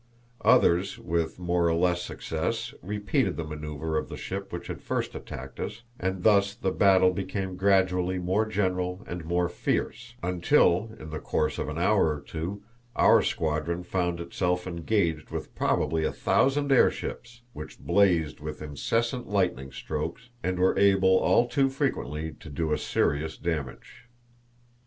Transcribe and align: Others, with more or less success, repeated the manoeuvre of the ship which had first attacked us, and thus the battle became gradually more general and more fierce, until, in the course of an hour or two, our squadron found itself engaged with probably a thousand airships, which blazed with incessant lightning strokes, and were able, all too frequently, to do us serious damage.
Others, 0.43 0.97
with 0.97 1.37
more 1.37 1.67
or 1.69 1.75
less 1.75 2.01
success, 2.01 2.73
repeated 2.81 3.37
the 3.37 3.43
manoeuvre 3.43 3.99
of 3.99 4.09
the 4.09 4.17
ship 4.17 4.51
which 4.51 4.65
had 4.65 4.81
first 4.81 5.13
attacked 5.13 5.59
us, 5.59 5.83
and 5.99 6.23
thus 6.23 6.55
the 6.55 6.71
battle 6.71 7.11
became 7.11 7.55
gradually 7.55 8.17
more 8.17 8.47
general 8.47 9.03
and 9.05 9.23
more 9.25 9.47
fierce, 9.47 10.15
until, 10.23 10.89
in 10.99 11.11
the 11.11 11.19
course 11.19 11.59
of 11.59 11.69
an 11.69 11.77
hour 11.77 12.15
or 12.15 12.19
two, 12.19 12.63
our 12.95 13.21
squadron 13.21 13.83
found 13.83 14.19
itself 14.19 14.65
engaged 14.65 15.29
with 15.29 15.53
probably 15.53 16.03
a 16.03 16.11
thousand 16.11 16.71
airships, 16.71 17.43
which 17.53 17.77
blazed 17.79 18.39
with 18.39 18.59
incessant 18.59 19.29
lightning 19.29 19.71
strokes, 19.71 20.29
and 20.41 20.57
were 20.57 20.75
able, 20.79 21.19
all 21.19 21.47
too 21.47 21.69
frequently, 21.69 22.31
to 22.39 22.49
do 22.49 22.73
us 22.73 22.81
serious 22.81 23.37
damage. 23.37 24.07